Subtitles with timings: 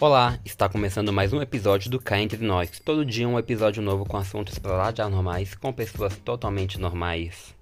[0.00, 2.78] Olá, está começando mais um episódio do Cá Entre Nós.
[2.78, 7.52] Todo dia um episódio novo com assuntos para lá de anormais, com pessoas totalmente normais.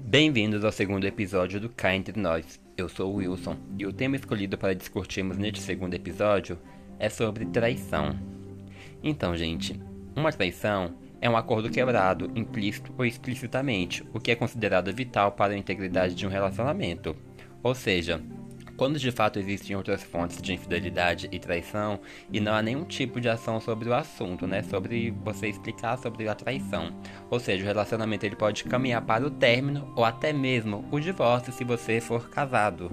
[0.00, 2.58] Bem-vindos ao segundo episódio do Cá Entre Nós.
[2.76, 6.58] Eu sou o Wilson e o tema escolhido para discutirmos neste segundo episódio
[6.98, 8.18] é sobre traição.
[9.04, 9.80] Então, gente,
[10.16, 15.52] uma traição é um acordo quebrado, implícito ou explicitamente, o que é considerado vital para
[15.52, 17.16] a integridade de um relacionamento.
[17.62, 18.22] Ou seja,
[18.76, 21.98] quando de fato existem outras fontes de infidelidade e traição
[22.30, 26.28] e não há nenhum tipo de ação sobre o assunto, né, sobre você explicar sobre
[26.28, 26.94] a traição.
[27.28, 31.52] Ou seja, o relacionamento ele pode caminhar para o término ou até mesmo o divórcio
[31.52, 32.90] se você for casado.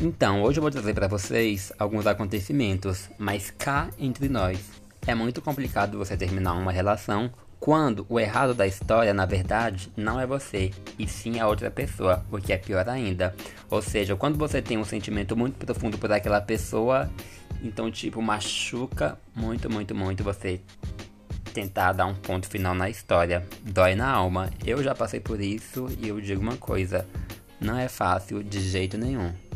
[0.00, 4.70] Então, hoje eu vou trazer para vocês alguns acontecimentos, mas cá entre nós.
[5.04, 10.20] É muito complicado você terminar uma relação quando o errado da história, na verdade, não
[10.20, 13.34] é você, e sim a outra pessoa, o que é pior ainda.
[13.68, 17.10] Ou seja, quando você tem um sentimento muito profundo por aquela pessoa,
[17.60, 20.60] então, tipo, machuca muito, muito, muito você
[21.52, 23.44] tentar dar um ponto final na história.
[23.64, 24.48] Dói na alma.
[24.64, 27.04] Eu já passei por isso e eu digo uma coisa:
[27.60, 29.47] não é fácil de jeito nenhum.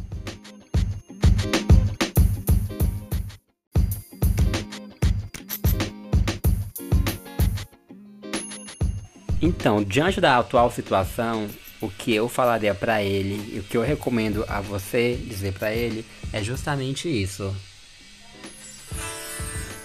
[9.45, 11.49] Então, diante da atual situação,
[11.81, 15.75] o que eu falaria para ele e o que eu recomendo a você dizer para
[15.75, 17.53] ele é justamente isso.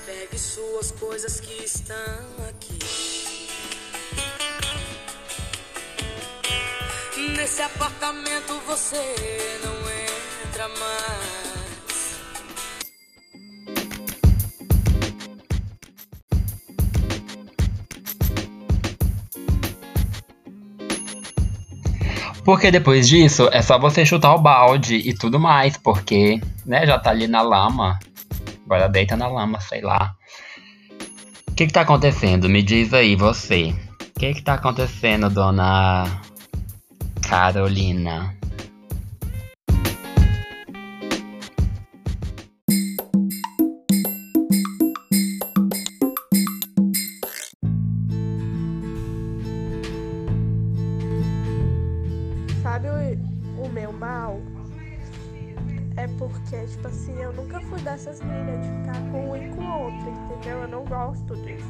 [0.06, 1.96] Pegue suas coisas que estão
[2.48, 2.78] aqui.
[7.36, 9.16] Nesse apartamento você
[9.64, 9.74] não
[10.52, 11.47] entra mais.
[22.48, 26.98] Porque depois disso é só você chutar o balde e tudo mais, porque, né, já
[26.98, 28.00] tá ali na lama.
[28.64, 30.16] Agora deita na lama, sei lá.
[31.50, 32.48] O que que tá acontecendo?
[32.48, 33.76] Me diz aí, você.
[34.00, 36.22] O que que tá acontecendo, dona
[37.28, 38.34] Carolina?
[56.18, 59.84] Porque, tipo assim, eu nunca fui dessas meninas de ficar com um e com o
[59.84, 60.62] outro, entendeu?
[60.62, 61.68] Eu não gosto disso.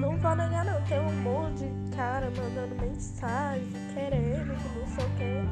[0.00, 5.10] Não vou negar não, tem um monte de cara mandando mensagem, querendo, não sei o
[5.18, 5.42] quê.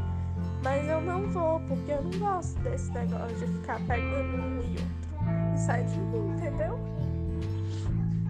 [0.62, 4.68] Mas eu não vou, porque eu não gosto desse negócio de ficar pegando um e
[4.68, 4.84] outro.
[5.54, 6.78] E sai de mim, entendeu?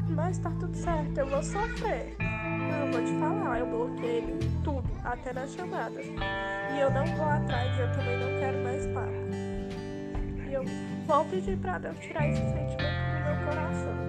[0.08, 2.16] Mas tá tudo certo, eu vou sofrer.
[2.18, 6.06] Eu vou te falar, eu bloqueei tudo, até nas chamadas.
[6.06, 9.12] E eu não vou atrás, eu também não quero mais papo.
[10.48, 10.64] E eu
[11.06, 14.08] vou pedir pra Deus tirar esse sentimento do meu coração.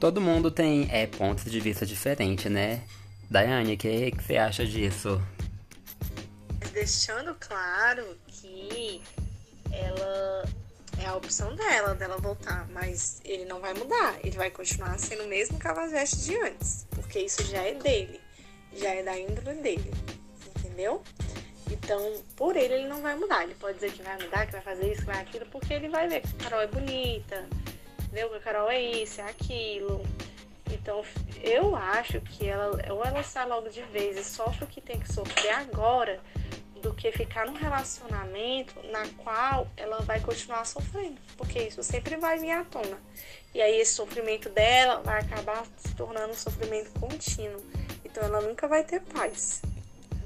[0.00, 2.82] Todo mundo tem é, pontos de vista diferentes, né?
[3.30, 5.22] Daiane, o que, que você acha disso?
[6.72, 9.00] Deixando claro que
[9.72, 10.44] ela
[11.04, 15.24] é a opção dela, dela voltar, mas ele não vai mudar, ele vai continuar sendo
[15.24, 18.20] o mesmo cavajeste de antes, porque isso já é dele,
[18.72, 19.92] já é da índole dele,
[20.56, 21.02] entendeu?
[21.70, 23.42] Então, por ele, ele não vai mudar.
[23.42, 25.88] Ele pode dizer que vai mudar, que vai fazer isso, que vai aquilo, porque ele
[25.88, 27.48] vai ver que a Carol é bonita,
[28.02, 28.30] entendeu?
[28.30, 30.02] Que a Carol é isso, é aquilo.
[30.70, 31.02] Então,
[31.42, 35.00] eu acho que ela, ou ela sai logo de vez e sofre o que tem
[35.00, 36.20] que sofrer agora,
[36.84, 42.38] do que ficar num relacionamento na qual ela vai continuar sofrendo, porque isso sempre vai
[42.38, 42.98] vir à tona.
[43.54, 47.62] E aí esse sofrimento dela vai acabar se tornando um sofrimento contínuo.
[48.04, 49.62] Então ela nunca vai ter paz.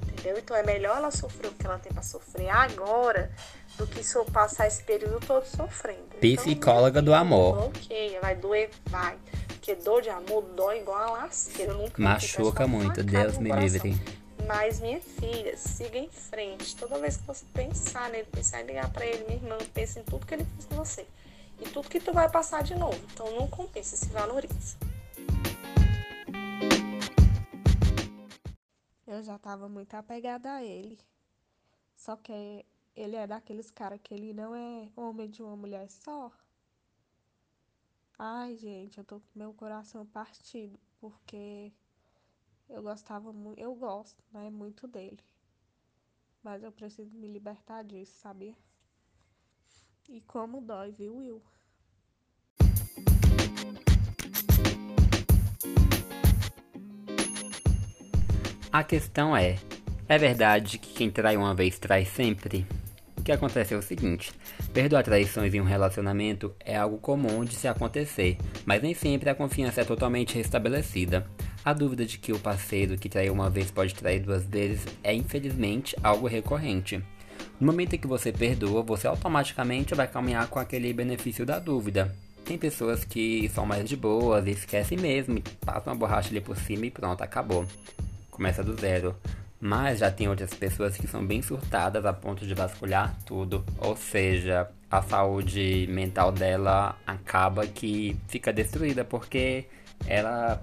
[0.01, 0.37] Entendeu?
[0.37, 3.31] Então é melhor ela sofrer o que ela tem para sofrer agora
[3.77, 6.09] do que só passar esse período todo sofrendo.
[6.21, 7.67] Então, Psicóloga então, do amor.
[7.67, 9.17] Ok, vai doer, vai.
[9.47, 11.73] Porque dor de amor dói igual a lasqueira.
[11.97, 14.18] Machuca muito, Deus me livre.
[14.49, 16.75] Mas, minha filha, siga em frente.
[16.75, 20.03] Toda vez que você pensar nele, pensar em ligar para ele, minha irmã, pense em
[20.03, 21.07] tudo que ele fez com você.
[21.59, 22.99] E tudo que tu vai passar de novo.
[23.13, 24.75] Então, não compensa, se valoriza.
[29.05, 30.97] Eu já tava muito apegada a ele.
[31.95, 32.65] Só que
[32.95, 36.31] ele é daqueles caras que ele não é homem de uma mulher só.
[38.17, 41.71] Ai, gente, eu tô com meu coração partido, porque
[42.69, 45.19] eu gostava muito, eu gosto, né, muito dele.
[46.43, 48.55] Mas eu preciso me libertar disso, sabia?
[50.07, 51.41] E como dói, viu, Will?
[58.71, 59.57] A questão é:
[60.07, 62.65] é verdade que quem trai uma vez trai sempre?
[63.17, 64.31] O que acontece é o seguinte:
[64.73, 69.35] perdoar traições em um relacionamento é algo comum de se acontecer, mas nem sempre a
[69.35, 71.29] confiança é totalmente restabelecida.
[71.69, 75.13] A dúvida de que o parceiro que traiu uma vez pode trair duas vezes é
[75.13, 76.97] infelizmente algo recorrente.
[77.59, 82.11] No momento em que você perdoa, você automaticamente vai caminhar com aquele benefício da dúvida.
[82.43, 86.57] Tem pessoas que são mais de boas e esquecem mesmo, passam a borracha ali por
[86.57, 87.67] cima e pronto, acabou
[88.31, 89.15] começa do zero.
[89.61, 93.63] Mas já tem outras pessoas que são bem surtadas a ponto de vasculhar tudo.
[93.77, 99.65] Ou seja, a saúde mental dela acaba que fica destruída porque
[100.07, 100.59] ela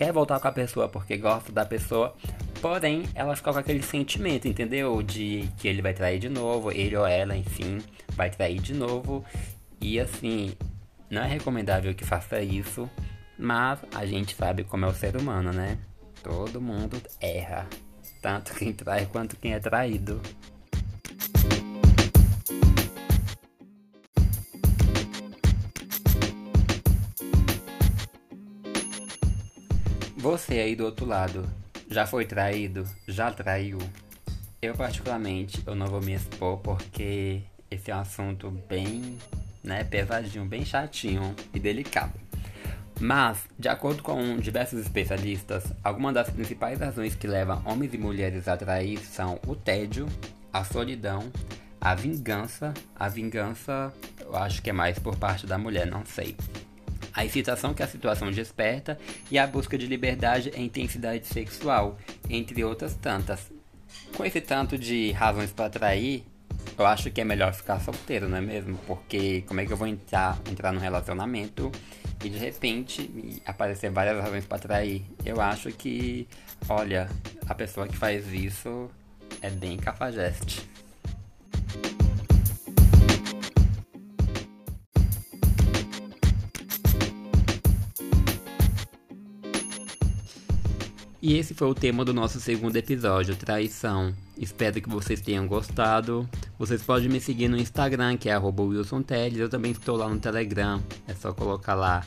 [0.00, 2.16] quer voltar com a pessoa porque gosta da pessoa.
[2.62, 5.02] Porém, ela fica com aquele sentimento, entendeu?
[5.02, 7.82] De que ele vai trair de novo, ele ou ela, enfim,
[8.14, 9.22] vai trair de novo.
[9.78, 10.54] E assim,
[11.10, 12.88] não é recomendável que faça isso,
[13.38, 15.76] mas a gente sabe como é o ser humano, né?
[16.22, 17.66] Todo mundo erra,
[18.22, 20.18] tanto quem trai quanto quem é traído.
[30.30, 31.44] Você aí do outro lado,
[31.90, 32.86] já foi traído?
[33.08, 33.78] Já traiu?
[34.62, 39.18] Eu particularmente, eu não vou me expor porque esse é um assunto bem,
[39.64, 42.12] né, pesadinho, bem chatinho e delicado.
[43.00, 48.46] Mas, de acordo com diversos especialistas, algumas das principais razões que levam homens e mulheres
[48.46, 50.06] a trair são o tédio,
[50.52, 51.28] a solidão,
[51.80, 52.72] a vingança.
[52.94, 56.36] A vingança, eu acho que é mais por parte da mulher, não sei.
[57.14, 58.98] A excitação que a situação desperta
[59.30, 61.98] e a busca de liberdade e intensidade sexual,
[62.28, 63.50] entre outras tantas.
[64.16, 66.24] Com esse tanto de razões para trair,
[66.78, 68.78] eu acho que é melhor ficar solteiro, não é mesmo?
[68.86, 71.70] Porque como é que eu vou entrar, entrar num relacionamento
[72.24, 75.04] e de repente aparecer várias razões para trair.
[75.24, 76.28] Eu acho que,
[76.68, 77.08] olha,
[77.46, 78.90] a pessoa que faz isso
[79.40, 80.68] é bem cafajeste.
[91.22, 94.14] E esse foi o tema do nosso segundo episódio, traição.
[94.38, 96.26] Espero que vocês tenham gostado.
[96.58, 99.38] Vocês podem me seguir no Instagram, que é Wilson Teles.
[99.38, 100.82] Eu também estou lá no Telegram.
[101.06, 102.06] É só colocar lá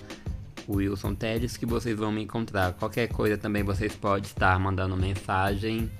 [0.68, 2.74] Wilson Teles que vocês vão me encontrar.
[2.74, 5.92] Qualquer coisa também vocês podem estar mandando mensagem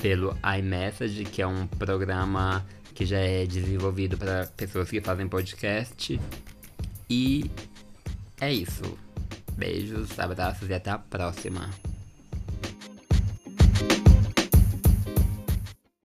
[0.00, 2.64] pelo iMessage, que é um programa
[2.94, 6.20] que já é desenvolvido para pessoas que fazem podcast.
[7.08, 7.50] E
[8.40, 8.96] é isso.
[9.56, 11.68] Beijos, abraços e até a próxima.